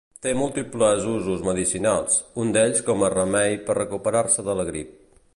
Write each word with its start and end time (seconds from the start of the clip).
Té 0.25 0.31
múltiples 0.37 1.03
usos 1.09 1.43
medicinals, 1.47 2.15
un 2.43 2.53
d'ells 2.55 2.81
com 2.87 3.05
a 3.09 3.13
remei 3.15 3.59
per 3.67 3.75
recuperar-se 3.81 4.47
de 4.49 4.57
la 4.63 4.67
grip. 4.71 4.97